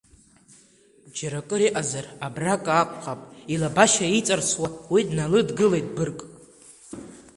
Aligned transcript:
Џьаракыр 1.15 1.61
иҟазар 1.67 2.05
абраҟа 2.25 2.71
акәхап, 2.81 3.21
илабашьа 3.53 4.07
иҵарсуа 4.19 4.67
уи 4.93 5.01
дналыдгылеит 5.07 5.87
быргк. 5.95 6.21